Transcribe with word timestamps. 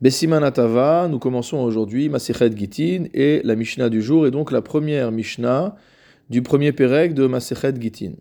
Bessimanatava, 0.00 1.08
nous 1.10 1.18
commençons 1.18 1.58
aujourd'hui 1.58 2.08
Masechet 2.08 2.56
Gitin 2.56 3.04
et 3.12 3.42
la 3.44 3.54
Mishnah 3.54 3.90
du 3.90 4.00
jour 4.00 4.26
est 4.26 4.30
donc 4.30 4.50
la 4.50 4.62
première 4.62 5.12
Mishnah 5.12 5.76
du 6.30 6.40
premier 6.40 6.72
Pérec 6.72 7.12
de 7.12 7.26
Masechet 7.26 7.74
Gitin. 7.78 8.12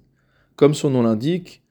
Comme 0.57 0.73
son 0.73 0.89
nom 0.89 1.03
l'indique, 1.03 1.63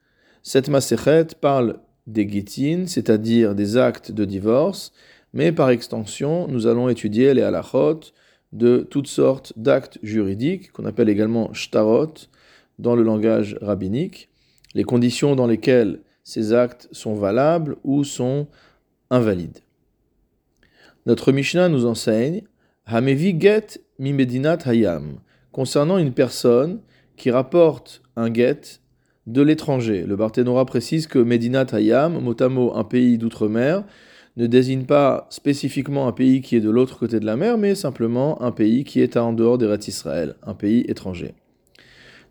cette 0.43 0.71
Masechet 0.71 1.27
parle 1.39 1.81
des 2.07 2.27
Gitin, 2.27 2.85
c'est-à-dire 2.87 3.55
des 3.55 3.77
actes 3.77 4.11
de 4.11 4.25
divorce, 4.25 4.93
mais 5.35 5.53
par 5.53 5.69
extension, 5.69 6.49
nous 6.49 6.67
allons 6.67 6.89
étudier 6.89 7.35
les 7.35 7.43
halachot 7.43 8.01
de 8.55 8.87
toutes 8.91 9.09
sortes 9.09 9.53
d'actes 9.57 9.99
juridiques, 10.03 10.73
qu'on 10.73 10.87
appelle 10.87 11.11
également 11.11 11.53
shtarot 11.53 12.15
dans 12.79 12.97
le 12.97 13.03
langage 13.03 13.59
rabbinique, 13.61 14.31
les 14.75 14.85
conditions 14.85 15.37
dans 15.37 15.47
lesquelles 15.47 16.01
ces 16.25 16.55
actes 16.55 16.89
sont 16.93 17.15
valables 17.15 17.77
ou 17.85 18.05
sont 18.05 18.47
invalides. 19.11 19.59
Notre 21.09 21.33
Mishnah 21.33 21.71
nous 21.71 21.87
enseigne 21.87 22.43
Hamevi 22.85 23.35
get 23.41 23.81
mi 23.99 24.13
medinat 24.13 24.59
hayam 24.67 25.21
concernant 25.53 25.97
une 25.97 26.13
personne 26.13 26.83
qui 27.17 27.31
rapporte 27.31 28.03
un 28.15 28.31
get 28.31 28.83
de 29.27 29.41
l'étranger. 29.41 30.05
Le 30.07 30.17
Barthénora 30.17 30.67
précise 30.67 31.07
que 31.07 31.19
Medinat 31.19 31.69
Hayam, 31.73 32.19
mot 32.21 32.37
à 32.39 32.49
mot 32.51 32.75
un 32.75 32.85
pays 32.85 33.17
d'outre-mer, 33.17 33.85
ne 34.37 34.47
désigne 34.47 34.85
pas 34.85 35.27
spécifiquement 35.31 36.09
un 36.09 36.13
pays 36.13 36.43
qui 36.43 36.57
est 36.57 36.61
de 36.61 36.69
l'autre 36.69 36.99
côté 36.99 37.21
de 37.21 37.25
la 37.25 37.37
mer, 37.37 37.57
mais 37.57 37.75
simplement 37.75 38.43
un 38.43 38.53
pays 38.53 38.85
qui 38.85 39.01
est 39.01 39.17
en 39.17 39.33
dehors 39.33 39.57
des 39.57 39.65
rêtes 39.65 39.89
Israël, 39.89 40.35
un 40.43 40.53
pays 40.53 40.85
étranger. 40.89 41.33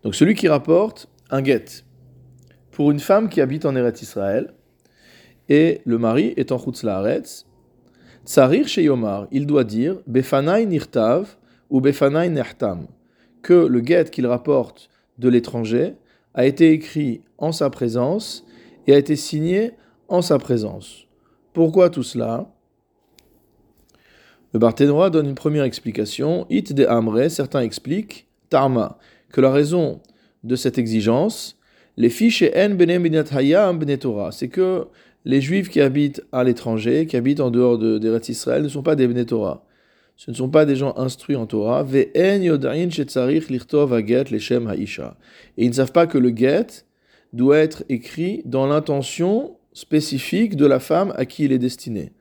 Donc 0.04 0.14
celui 0.14 0.34
qui 0.34 0.46
rapporte 0.46 1.08
un 1.30 1.42
get 1.42 1.64
pour 2.70 2.92
une 2.92 3.00
femme 3.00 3.28
qui 3.28 3.40
habite 3.40 3.66
en 3.66 3.74
Eretz 3.74 4.02
Israël, 4.02 4.54
et 5.48 5.80
le 5.84 5.98
mari 5.98 6.32
est 6.36 6.52
en 6.52 6.58
Chutz 6.58 6.84
Laaretz, 6.84 7.47
Tsarir 8.28 8.68
Sheyomar, 8.68 9.26
il 9.32 9.46
doit 9.46 9.64
dire 9.64 10.02
Befanai 10.06 10.66
Nirtav 10.66 11.38
ou 11.70 11.80
Befanai 11.80 12.28
Nertam, 12.28 12.86
que 13.40 13.54
le 13.54 13.80
guet 13.80 14.10
qu'il 14.10 14.26
rapporte 14.26 14.90
de 15.16 15.30
l'étranger 15.30 15.94
a 16.34 16.44
été 16.44 16.72
écrit 16.72 17.22
en 17.38 17.52
sa 17.52 17.70
présence 17.70 18.44
et 18.86 18.92
a 18.92 18.98
été 18.98 19.16
signé 19.16 19.70
en 20.08 20.20
sa 20.20 20.36
présence. 20.36 21.06
Pourquoi 21.54 21.88
tout 21.88 22.02
cela? 22.02 22.52
Le 24.52 24.58
Barthénois 24.58 25.08
donne 25.08 25.28
une 25.30 25.34
première 25.34 25.64
explication. 25.64 26.46
It 26.50 26.74
de 26.74 26.84
Amre, 26.84 27.30
certains 27.30 27.62
expliquent, 27.62 28.28
Tarma, 28.50 28.98
que 29.32 29.40
la 29.40 29.50
raison 29.50 30.02
de 30.44 30.54
cette 30.54 30.76
exigence, 30.76 31.58
les 31.96 32.10
fiches 32.10 32.44
en 32.54 32.74
bene 32.74 33.24
hayam 33.32 33.96
Torah, 33.96 34.32
c'est 34.32 34.48
que 34.48 34.86
les 35.24 35.40
juifs 35.40 35.68
qui 35.68 35.80
habitent 35.80 36.22
à 36.32 36.44
l'étranger, 36.44 37.06
qui 37.06 37.16
habitent 37.16 37.40
en 37.40 37.50
dehors 37.50 37.78
de, 37.78 37.98
d'Eretz 37.98 38.28
Israël, 38.28 38.62
ne 38.62 38.68
sont 38.68 38.82
pas 38.82 38.96
des 38.96 39.06
Bnei 39.06 39.26
Torah. 39.26 39.64
Ce 40.16 40.30
ne 40.32 40.36
sont 40.36 40.48
pas 40.48 40.66
des 40.66 40.74
gens 40.74 40.94
instruits 40.96 41.36
en 41.36 41.46
Torah. 41.46 41.86
Et 41.94 42.10
ils 42.14 42.48
ne 45.68 45.72
savent 45.72 45.92
pas 45.92 46.06
que 46.08 46.18
le 46.18 46.36
get 46.36 46.66
doit 47.32 47.58
être 47.58 47.84
écrit 47.88 48.42
dans 48.44 48.66
l'intention 48.66 49.56
spécifique 49.72 50.56
de 50.56 50.66
la 50.66 50.80
femme 50.80 51.12
à 51.16 51.24
qui 51.24 51.44
il 51.44 51.52
est 51.52 51.58
destiné. 51.58 52.12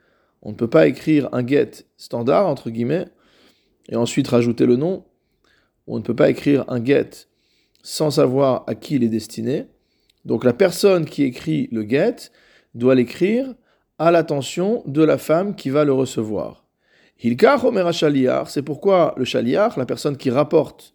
On 0.43 0.51
ne 0.51 0.55
peut 0.55 0.69
pas 0.69 0.87
écrire 0.87 1.27
un 1.31 1.45
get 1.45 1.71
standard, 1.97 2.45
entre 2.47 2.69
guillemets, 2.69 3.07
et 3.89 3.95
ensuite 3.95 4.27
rajouter 4.27 4.67
le 4.67 4.75
nom. 4.75 5.03
On 5.87 5.97
ne 5.97 6.03
peut 6.03 6.15
pas 6.15 6.29
écrire 6.29 6.65
un 6.67 6.83
get 6.83 7.09
sans 7.81 8.11
savoir 8.11 8.63
à 8.67 8.75
qui 8.75 8.95
il 8.95 9.03
est 9.03 9.09
destiné. 9.09 9.65
Donc 10.25 10.43
la 10.43 10.53
personne 10.53 11.05
qui 11.05 11.23
écrit 11.23 11.67
le 11.71 11.81
get 11.81 12.29
doit 12.77 12.95
l'écrire 12.95 13.53
à 13.99 14.11
l'attention 14.11 14.83
de 14.85 15.03
la 15.03 15.17
femme 15.17 15.55
qui 15.55 15.69
va 15.69 15.83
le 15.83 15.93
recevoir. 15.93 16.65
Hilkar 17.23 17.65
c'est 18.47 18.61
pourquoi 18.61 19.15
le 19.17 19.25
shaliach, 19.25 19.77
la 19.77 19.85
personne 19.85 20.17
qui 20.17 20.29
rapporte 20.29 20.93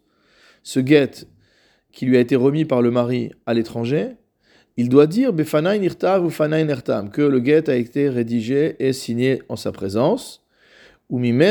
ce 0.63 0.79
guet 0.79 1.11
qui 1.91 2.05
lui 2.05 2.17
a 2.17 2.21
été 2.21 2.35
remis 2.35 2.65
par 2.65 2.81
le 2.81 2.91
mari 2.91 3.31
à 3.45 3.53
l'étranger, 3.53 4.15
il 4.77 4.89
doit 4.89 5.05
dire 5.05 5.31
que 5.31 7.21
le 7.21 7.39
guet 7.39 7.69
a 7.69 7.75
été 7.75 8.09
rédigé 8.09 8.75
et 8.79 8.93
signé 8.93 9.43
en 9.49 9.55
sa 9.55 9.71
présence. 9.71 10.43
Et 11.11 11.43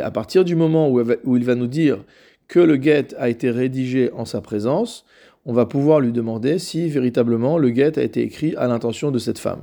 à 0.00 0.10
partir 0.10 0.44
du 0.44 0.56
moment 0.56 0.90
où 0.90 1.36
il 1.36 1.44
va 1.44 1.54
nous 1.54 1.66
dire 1.66 2.02
que 2.48 2.60
le 2.60 2.76
guet 2.76 3.08
a 3.18 3.28
été 3.28 3.50
rédigé 3.50 4.10
en 4.12 4.24
sa 4.24 4.40
présence, 4.40 5.04
on 5.44 5.52
va 5.52 5.66
pouvoir 5.66 6.00
lui 6.00 6.12
demander 6.12 6.58
si 6.58 6.88
véritablement 6.88 7.58
le 7.58 7.70
guet 7.70 7.98
a 7.98 8.02
été 8.02 8.22
écrit 8.22 8.54
à 8.56 8.68
l'intention 8.68 9.10
de 9.10 9.18
cette 9.18 9.38
femme. 9.38 9.62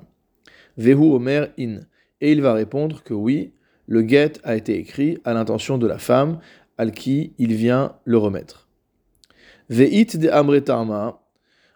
Vehu 0.77 1.13
Omer 1.13 1.49
in. 1.57 1.79
Et 2.21 2.31
il 2.33 2.41
va 2.41 2.53
répondre 2.53 3.01
que 3.03 3.13
oui, 3.13 3.53
le 3.87 4.01
guet 4.01 4.33
a 4.43 4.55
été 4.55 4.77
écrit 4.77 5.19
à 5.23 5.33
l'intention 5.33 5.77
de 5.77 5.87
la 5.87 5.97
femme 5.97 6.39
à 6.77 6.85
qui 6.89 7.33
il 7.37 7.53
vient 7.53 7.93
le 8.03 8.17
remettre. 8.17 8.67
Veit 9.69 10.17
de 10.17 10.29
Amretarma. 10.29 11.21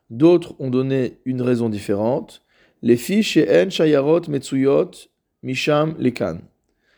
D'autres 0.09 0.55
ont 0.59 0.69
donné 0.69 1.19
une 1.25 1.41
raison 1.41 1.69
différente. 1.69 2.41
Les 2.81 2.97
fiches 2.97 3.37
en 3.37 3.69
shayarot 3.69 4.21
metsuyot 4.27 4.91
misham 5.43 5.95
lekan. 5.97 6.39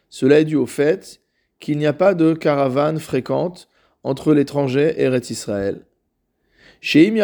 Cela 0.10 0.40
est 0.40 0.46
dû 0.46 0.56
au 0.56 0.66
fait 0.66 1.22
qu'il 1.60 1.78
n'y 1.78 1.86
a 1.86 1.94
pas 1.94 2.14
de 2.16 2.34
caravane 2.34 3.00
fréquente 3.00 3.70
entre 4.04 4.34
l'étranger 4.34 4.94
et 4.98 5.04
Eretz 5.04 5.30
Israël 5.30 5.86
si 6.88 7.18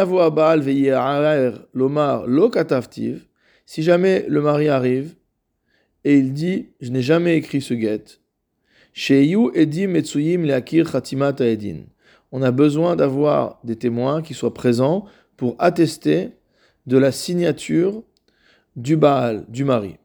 jamais 3.84 4.26
le 4.28 4.42
mari 4.42 4.70
arrive 4.70 5.14
et 6.04 6.18
il 6.18 6.34
dit 6.34 6.70
Je 6.82 6.90
n'ai 6.90 7.04
jamais 7.04 7.38
écrit 7.38 7.62
ce 7.62 7.76
get. 7.76 8.04
On 12.32 12.42
a 12.42 12.52
besoin 12.52 12.96
d'avoir 12.96 13.60
des 13.64 13.76
témoins 13.76 14.24
qui 14.24 14.34
soient 14.34 14.52
présents 14.52 15.06
pour 15.38 15.56
attester 15.60 16.32
de 16.88 16.98
la 16.98 17.12
signature 17.12 18.02
du 18.76 18.98
Baal, 18.98 19.46
du 19.48 19.64
mari. 19.64 19.98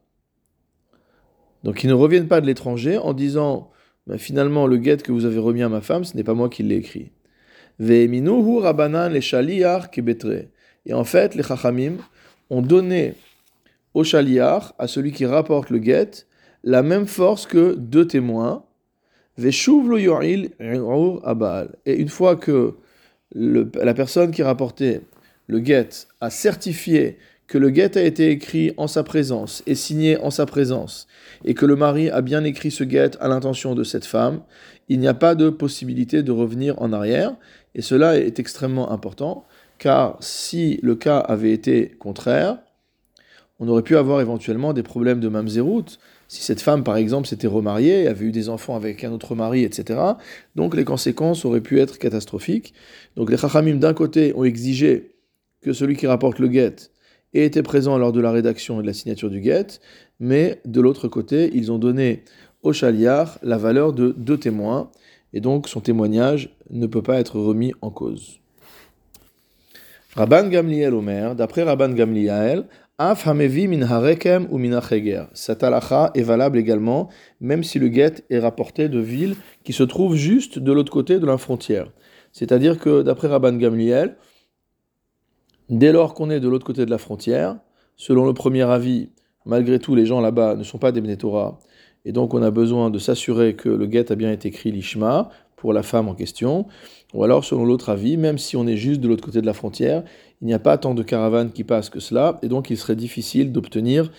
Donc 1.63 1.83
ils 1.83 1.87
ne 1.87 1.93
reviennent 1.93 2.27
pas 2.27 2.41
de 2.41 2.45
l'étranger 2.45 2.99
en 2.99 3.13
disant 3.13 3.71
ben, 4.05 4.19
finalement 4.19 4.67
le 4.67 4.79
get 4.79 4.97
que 4.97 5.11
vous 5.11 5.25
avez 5.25 5.39
remis 5.39 5.63
à 5.63 5.69
ma 5.69 5.81
femme, 5.81 6.03
ce 6.03 6.15
n'est 6.15 6.23
pas 6.23 6.35
moi 6.35 6.47
qui 6.47 6.61
l'ai 6.61 6.75
écrit. 6.75 7.11
Et 7.79 8.09
en 10.93 11.03
fait, 11.03 11.35
les 11.35 11.43
chachamim 11.43 11.97
ont 12.49 12.61
donné 12.61 13.13
au 13.93 14.03
shaliach, 14.03 14.73
à 14.79 14.87
celui 14.87 15.11
qui 15.11 15.25
rapporte 15.25 15.69
le 15.69 15.81
get, 15.81 16.11
la 16.63 16.81
même 16.81 17.07
force 17.07 17.45
que 17.45 17.75
deux 17.75 18.07
témoins. 18.07 18.63
Et 19.39 19.51
une 21.85 22.09
fois 22.09 22.35
que 22.35 22.73
la 23.33 23.93
personne 23.93 24.31
qui 24.31 24.41
rapportait 24.43 25.01
le 25.47 25.63
get 25.63 25.89
a 26.19 26.29
certifié 26.29 27.17
que 27.47 27.57
le 27.57 27.69
guet 27.69 27.97
a 27.97 28.03
été 28.03 28.29
écrit 28.29 28.73
en 28.77 28.87
sa 28.87 29.03
présence 29.03 29.63
et 29.65 29.75
signé 29.75 30.17
en 30.17 30.31
sa 30.31 30.45
présence, 30.45 31.07
et 31.45 31.53
que 31.53 31.65
le 31.65 31.75
mari 31.75 32.09
a 32.09 32.21
bien 32.21 32.43
écrit 32.43 32.71
ce 32.71 32.83
guet 32.83 33.11
à 33.21 33.27
l'intention 33.27 33.73
de 33.73 33.83
cette 33.83 34.05
femme, 34.05 34.41
il 34.89 34.99
n'y 34.99 35.07
a 35.07 35.13
pas 35.13 35.35
de 35.35 35.49
possibilité 35.49 36.23
de 36.23 36.31
revenir 36.31 36.81
en 36.81 36.91
arrière, 36.93 37.35
et 37.75 37.81
cela 37.81 38.17
est 38.17 38.39
extrêmement 38.39 38.91
important, 38.91 39.45
car 39.79 40.17
si 40.19 40.79
le 40.81 40.95
cas 40.95 41.19
avait 41.19 41.51
été 41.51 41.89
contraire, 41.99 42.57
on 43.59 43.67
aurait 43.67 43.81
pu 43.81 43.97
avoir 43.97 44.21
éventuellement 44.21 44.73
des 44.73 44.83
problèmes 44.83 45.19
de 45.19 45.29
mamzerout, 45.29 45.99
si 46.27 46.43
cette 46.43 46.61
femme, 46.61 46.83
par 46.83 46.97
exemple, 46.97 47.27
s'était 47.27 47.47
remariée, 47.47 48.07
avait 48.07 48.25
eu 48.25 48.31
des 48.31 48.49
enfants 48.49 48.75
avec 48.75 49.03
un 49.05 49.11
autre 49.13 49.33
mari, 49.33 49.63
etc. 49.63 49.99
Donc 50.55 50.75
les 50.75 50.83
conséquences 50.83 51.45
auraient 51.45 51.61
pu 51.61 51.79
être 51.79 51.97
catastrophiques. 51.97 52.73
Donc 53.15 53.31
les 53.31 53.37
chachamim, 53.37 53.75
d'un 53.75 53.93
côté, 53.93 54.33
ont 54.35 54.43
exigé 54.43 55.15
que 55.61 55.71
celui 55.71 55.95
qui 55.95 56.05
rapporte 56.05 56.39
le 56.39 56.49
guet 56.49 56.75
et 57.33 57.45
était 57.45 57.63
présent 57.63 57.97
lors 57.97 58.11
de 58.11 58.21
la 58.21 58.31
rédaction 58.31 58.79
et 58.79 58.81
de 58.81 58.87
la 58.87 58.93
signature 58.93 59.29
du 59.29 59.41
guet, 59.41 59.79
mais 60.19 60.61
de 60.65 60.81
l'autre 60.81 61.07
côté, 61.07 61.49
ils 61.53 61.71
ont 61.71 61.77
donné 61.77 62.23
au 62.63 62.73
chaliar 62.73 63.37
la 63.43 63.57
valeur 63.57 63.93
de 63.93 64.13
deux 64.17 64.37
témoins, 64.37 64.89
et 65.33 65.41
donc 65.41 65.67
son 65.67 65.81
témoignage 65.81 66.49
ne 66.69 66.87
peut 66.87 67.01
pas 67.01 67.19
être 67.19 67.39
remis 67.39 67.73
en 67.81 67.91
cause. 67.91 68.39
Rabban 70.15 70.47
Gamliel 70.47 70.93
Omer, 70.93 71.35
d'après 71.35 71.63
Rabban 71.63 71.89
Gamliel, 71.89 72.65
Af 72.99 73.27
hamevi 73.27 73.67
min 73.67 73.83
harekem 73.83 74.47
ou 74.49 74.57
min 74.57 74.81
Cette 75.33 75.63
halakha 75.63 76.09
est 76.15 76.23
valable 76.23 76.57
également, 76.57 77.09
même 77.39 77.63
si 77.63 77.77
le 77.77 77.89
guet 77.89 78.23
est 78.31 78.39
rapporté 78.39 78.89
de 78.89 78.97
villes 78.97 79.35
qui 79.63 79.71
se 79.71 79.83
trouvent 79.83 80.15
juste 80.15 80.57
de 80.57 80.71
l'autre 80.71 80.91
côté 80.91 81.19
de 81.19 81.25
la 81.27 81.37
frontière. 81.37 81.91
C'est-à-dire 82.31 82.79
que, 82.79 83.03
d'après 83.03 83.27
Rabban 83.27 83.53
Gamliel, 83.53 84.15
Dès 85.69 85.91
lors 85.91 86.13
qu'on 86.13 86.29
est 86.29 86.39
de 86.39 86.47
l'autre 86.47 86.65
côté 86.65 86.85
de 86.85 86.91
la 86.91 86.97
frontière, 86.97 87.57
selon 87.97 88.25
le 88.25 88.33
premier 88.33 88.63
avis, 88.63 89.09
malgré 89.45 89.79
tout, 89.79 89.95
les 89.95 90.05
gens 90.05 90.21
là-bas 90.21 90.55
ne 90.55 90.63
sont 90.63 90.77
pas 90.77 90.93
des 90.93 91.01
Bnetorah, 91.01 91.59
et 92.05 92.13
donc 92.13 92.33
on 92.33 92.41
a 92.41 92.51
besoin 92.51 92.89
de 92.89 92.99
s'assurer 92.99 93.55
que 93.55 93.67
le 93.67 93.85
guet 93.85 94.11
a 94.11 94.15
bien 94.15 94.31
été 94.31 94.47
écrit 94.47 94.71
l'ishma 94.71 95.29
pour 95.57 95.73
la 95.73 95.83
femme 95.83 96.07
en 96.07 96.13
question, 96.13 96.67
ou 97.13 97.23
alors 97.23 97.43
selon 97.43 97.65
l'autre 97.65 97.89
avis, 97.89 98.15
même 98.15 98.37
si 98.37 98.55
on 98.55 98.65
est 98.65 98.77
juste 98.77 99.01
de 99.01 99.09
l'autre 99.09 99.25
côté 99.25 99.41
de 99.41 99.45
la 99.45 99.53
frontière, 99.53 100.03
il 100.41 100.47
n'y 100.47 100.53
a 100.53 100.59
pas 100.59 100.77
tant 100.77 100.93
de 100.93 101.03
caravanes 101.03 101.51
qui 101.51 101.65
passent 101.65 101.89
que 101.89 101.99
cela, 101.99 102.39
et 102.43 102.47
donc 102.47 102.69
il 102.69 102.77
serait 102.77 102.95
difficile 102.95 103.51
d'obtenir 103.51 104.11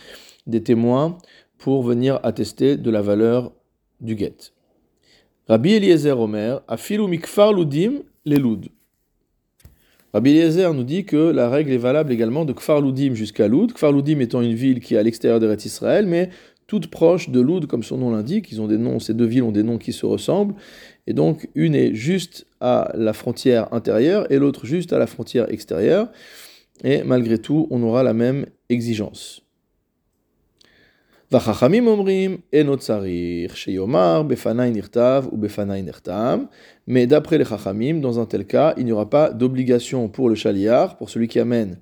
des 0.46 0.62
témoins 0.62 1.16
pour 1.56 1.82
venir 1.82 2.20
attester 2.24 2.76
de 2.76 2.90
la 2.90 3.00
valeur 3.00 3.52
du 4.00 4.16
guet. 4.16 4.36
Rabbi 5.48 5.72
Eliezer 5.72 6.18
Omer, 6.20 6.60
afilu 6.68 7.06
mikfar 7.08 7.54
ludim 7.54 8.02
leloud. 8.26 8.66
Rabbi 10.14 10.30
Eliezer 10.30 10.72
nous 10.72 10.84
dit 10.84 11.04
que 11.04 11.16
la 11.16 11.50
règle 11.50 11.70
est 11.70 11.78
valable 11.78 12.12
également 12.12 12.46
de 12.46 12.54
Kfar 12.54 12.80
Ludim 12.80 13.14
jusqu'à 13.14 13.46
Loud. 13.46 13.74
Kfar 13.74 13.92
Ludim 13.92 14.20
étant 14.20 14.40
une 14.40 14.54
ville 14.54 14.80
qui 14.80 14.94
est 14.94 14.98
à 14.98 15.02
l'extérieur 15.02 15.38
d'Eretz 15.38 15.66
Israël, 15.66 16.06
mais 16.06 16.30
toute 16.66 16.88
proche 16.88 17.28
de 17.28 17.40
Loud, 17.40 17.66
comme 17.66 17.82
son 17.82 17.98
nom 17.98 18.10
l'indique. 18.10 18.50
Ils 18.50 18.60
ont 18.62 18.68
des 18.68 18.78
noms, 18.78 19.00
ces 19.00 19.12
deux 19.12 19.26
villes 19.26 19.42
ont 19.42 19.52
des 19.52 19.62
noms 19.62 19.78
qui 19.78 19.92
se 19.92 20.06
ressemblent. 20.06 20.54
Et 21.06 21.12
donc, 21.12 21.48
une 21.54 21.74
est 21.74 21.94
juste 21.94 22.46
à 22.60 22.90
la 22.94 23.12
frontière 23.12 23.72
intérieure 23.72 24.30
et 24.30 24.38
l'autre 24.38 24.64
juste 24.66 24.92
à 24.92 24.98
la 24.98 25.06
frontière 25.06 25.50
extérieure. 25.52 26.08
Et 26.84 27.02
malgré 27.02 27.38
tout, 27.38 27.66
on 27.70 27.82
aura 27.82 28.02
la 28.02 28.14
même 28.14 28.46
exigence. 28.70 29.47
והחכמים 31.31 31.87
אומרים, 31.87 32.37
אינו 32.53 32.77
צריך 32.77 33.57
שיאמר 33.57 34.23
בפניי 34.23 34.71
נכתב 34.71 35.23
ובפניי 35.31 35.81
נחתם, 35.81 36.43
mais 36.87 37.07
d'après 37.07 37.37
les 37.37 37.45
chachamim, 37.45 38.01
dans 38.01 38.19
un 38.19 38.25
tel 38.25 38.45
cas, 38.45 38.73
il 38.77 38.85
n'y 38.85 38.91
aura 38.91 39.09
pas 39.09 39.31
d'obligation 39.31 40.09
pour 40.09 40.29
le 40.29 40.35
chaliar, 40.35 40.97
pour 40.97 41.09
celui 41.09 41.27
qui 41.27 41.39
amène 41.39 41.77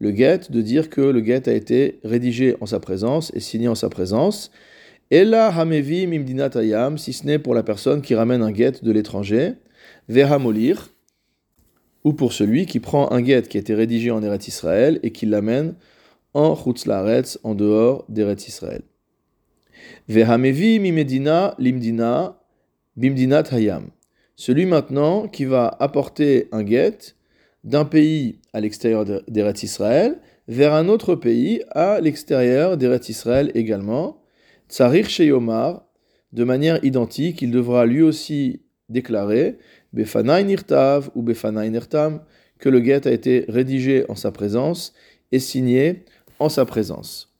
le 0.00 0.10
guet, 0.10 0.40
de 0.50 0.60
dire 0.60 0.90
que 0.90 1.00
le 1.00 1.20
guet 1.20 1.48
a 1.48 1.52
été 1.52 2.00
rédigé 2.04 2.56
en 2.60 2.66
sa 2.66 2.80
présence 2.80 3.30
et 3.34 3.40
signé 3.40 3.68
en 3.68 3.74
sa 3.74 3.88
présence. 3.88 4.50
Et 5.10 5.24
là, 5.24 5.48
hamevi 5.48 6.06
mimdinat 6.06 6.50
ayam, 6.56 6.98
si 6.98 7.12
ce 7.12 7.26
n'est 7.26 7.38
pour 7.38 7.54
la 7.54 7.62
personne 7.62 8.02
qui 8.02 8.14
ramène 8.14 8.42
un 8.42 8.50
guet 8.50 8.72
de 8.82 8.92
l'étranger, 8.92 9.54
vehamolir, 10.08 10.90
ou 12.04 12.12
pour 12.12 12.32
celui 12.32 12.66
qui 12.66 12.80
prend 12.80 13.10
un 13.12 13.20
guet 13.20 13.42
qui 13.42 13.56
a 13.56 13.60
été 13.60 13.74
rédigé 13.74 14.10
en 14.10 14.22
Eretz 14.22 14.48
Israël 14.48 15.00
et 15.02 15.10
qui 15.10 15.26
l'amène 15.26 15.74
en 16.35 16.53
Chutz 16.55 16.87
en 17.43 17.55
dehors 17.55 18.05
d'Eretz 18.09 18.47
Israël. 18.47 18.81
Vehamevi 20.09 20.79
mimedina 20.79 21.55
limdina 21.57 22.37
bimdinat 22.97 23.45
hayam. 23.51 23.87
Celui 24.35 24.65
maintenant 24.65 25.27
qui 25.29 25.45
va 25.45 25.75
apporter 25.79 26.49
un 26.51 26.63
guet 26.63 27.15
d'un 27.63 27.85
pays 27.85 28.39
à 28.51 28.59
l'extérieur 28.59 29.05
d'Eretz 29.05 29.63
Israël 29.63 30.19
vers 30.49 30.73
un 30.73 30.89
autre 30.89 31.15
pays 31.15 31.63
à 31.71 32.01
l'extérieur 32.01 32.75
d'Eretz 32.75 33.07
Israël 33.09 33.51
également. 33.55 34.21
Tsarir 34.67 35.09
Sheyomar, 35.09 35.85
de 36.33 36.43
manière 36.43 36.83
identique, 36.83 37.41
il 37.41 37.51
devra 37.51 37.85
lui 37.85 38.01
aussi 38.01 38.61
déclarer 38.89 39.57
Befanai 39.93 40.43
Nirtav 40.43 41.09
ou 41.15 41.21
Befanai 41.23 41.69
Nirtam 41.69 42.21
que 42.59 42.67
le 42.67 42.81
guet 42.81 43.07
a 43.07 43.11
été 43.11 43.45
rédigé 43.47 44.05
en 44.09 44.15
sa 44.15 44.31
présence 44.31 44.93
et 45.31 45.39
signé 45.39 46.03
en 46.39 46.49
sa 46.49 46.65
présence. 46.65 47.33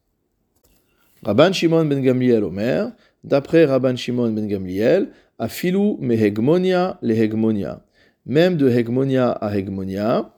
Rabban 1.24 1.53
Shimon 1.53 1.86
ben 1.86 2.01
Gamliel 2.01 2.44
Omer, 2.44 2.92
d'après 3.24 3.65
Rabban 3.65 3.95
Shimon 3.95 4.31
ben 4.31 4.47
Gamliel, 4.47 5.09
afilu 5.39 5.97
mehegmonia 6.00 6.97
lehegmonia, 7.01 7.83
même 8.25 8.57
de 8.57 8.69
hegmonia 8.69 9.31
à 9.31 9.57
hegmonia, 9.57 10.31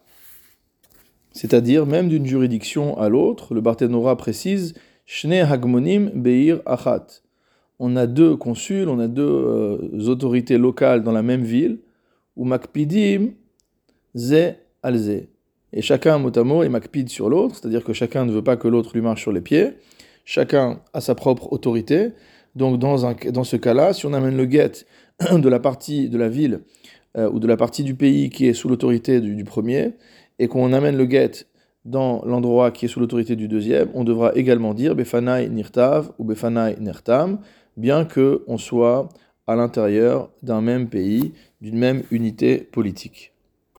c'est-à-dire 1.32 1.86
même 1.86 2.10
d'une 2.10 2.26
juridiction 2.26 2.98
à 2.98 3.10
l'autre, 3.10 3.54
le 3.54 3.62
Barthénora 3.62 4.18
précise 4.18 4.74
Shne 5.06 5.34
hagmonim 5.34 6.10
beir 6.16 6.62
achat. 6.66 7.06
On 7.80 7.96
a 7.96 8.08
deux 8.08 8.36
consuls, 8.36 8.90
on 8.90 9.00
a 9.00 9.08
deux 9.08 9.24
euh, 9.24 10.08
autorités 10.08 10.58
locales 10.58 11.04
dans 11.04 11.12
la 11.12 11.22
même 11.22 11.44
ville, 11.44 11.80
ou 12.36 12.44
makpidim 12.44 13.34
ze 14.16 14.54
alze. 14.82 15.28
Et 15.74 15.82
chacun, 15.82 16.18
mot 16.18 16.32
à 16.38 16.44
mot, 16.44 16.64
est 16.64 16.70
makpid 16.70 17.10
sur 17.10 17.30
l'autre, 17.30 17.56
c'est-à-dire 17.56 17.84
que 17.84 17.94
chacun 17.94 18.26
ne 18.26 18.32
veut 18.32 18.44
pas 18.44 18.58
que 18.58 18.68
l'autre 18.68 18.92
lui 18.94 19.02
marche 19.02 19.22
sur 19.22 19.32
les 19.32 19.42
pieds. 19.42 19.74
Chacun 20.26 20.80
a 20.94 21.02
sa 21.02 21.16
propre 21.16 21.52
autorité. 21.52 22.12
Donc, 22.56 22.80
dans, 22.80 23.14
dans 23.32 23.44
ce 23.44 23.56
cas-là, 23.56 23.94
si 23.94 24.06
on 24.06 24.14
amène 24.14 24.38
le 24.38 24.46
guet 24.46 24.86
de 25.32 25.50
la 25.50 25.60
partie 25.60 26.10
de 26.10 26.18
la 26.18 26.30
ville 26.30 26.62
euh, 27.18 27.30
ou 27.30 27.40
de 27.40 27.48
la 27.48 27.58
partie 27.58 27.84
du 27.84 27.96
pays 27.96 28.30
qui 28.30 28.48
est 28.48 28.54
sous 28.54 28.70
l'autorité 28.70 29.20
du, 29.22 29.44
premier, 29.44 29.94
et 30.40 30.48
qu'on 30.48 30.74
amène 30.74 30.98
le 30.98 31.06
guet 31.06 31.32
dans 31.86 32.24
l'endroit 32.26 32.72
qui 32.72 32.86
est 32.86 32.88
sous 32.88 33.00
l'autorité 33.00 33.36
du 33.36 33.48
deuxième, 33.48 33.90
on 33.94 34.04
devra 34.04 34.34
également 34.36 34.74
dire 34.74 34.96
Befanai 34.96 35.50
Nirtav 35.50 36.12
ou 36.20 36.26
Befanai 36.26 36.76
Nertam, 36.80 37.40
bien 37.78 38.06
que 38.06 38.44
on 38.48 38.58
soit 38.58 39.10
à 39.48 39.56
l'intérieur 39.56 40.30
d'un 40.44 40.62
même 40.62 40.90
pays, 40.90 41.34
d'une 41.62 41.78
même 41.78 42.04
unité 42.12 42.58
politique. 42.58 43.34